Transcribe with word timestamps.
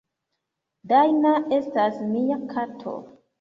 "Dajna 0.91 1.33
estas 1.59 2.01
mia 2.15 2.39
kato. 2.55 2.97